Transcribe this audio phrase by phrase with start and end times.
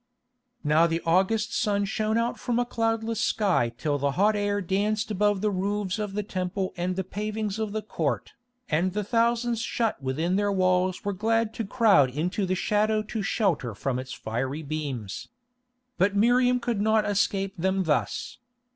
[0.63, 5.11] Now the August sun shone out from a cloudless sky till the hot air danced
[5.11, 8.31] above the roofs of the Temple and the pavings of the courts,
[8.67, 13.21] and the thousands shut within their walls were glad to crowd into the shadow to
[13.21, 15.27] shelter from its fiery beams.
[15.99, 18.39] But Miriam could not escape them thus.